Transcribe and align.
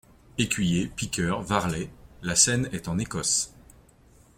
Écuyers, 0.39 0.87
Piqueurs, 0.87 1.43
Varlets., 1.43 1.91
La 2.23 2.35
scène 2.35 2.67
est 2.71 2.87
en 2.87 2.97
Écosse. 2.97 3.53